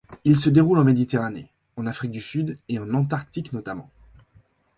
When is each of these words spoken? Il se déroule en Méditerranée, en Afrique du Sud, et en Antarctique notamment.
Il 0.23 0.35
se 0.35 0.49
déroule 0.49 0.79
en 0.79 0.83
Méditerranée, 0.83 1.51
en 1.77 1.85
Afrique 1.85 2.09
du 2.09 2.21
Sud, 2.21 2.57
et 2.69 2.79
en 2.79 2.91
Antarctique 2.95 3.53
notamment. 3.53 3.91